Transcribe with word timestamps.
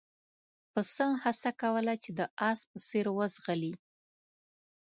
پسه 0.71 1.07
هڅه 1.23 1.49
کوله 1.61 1.93
چې 2.03 2.09
د 2.19 2.21
اس 2.49 2.59
په 2.69 2.77
څېر 2.87 3.05
وځغلي. 3.17 3.73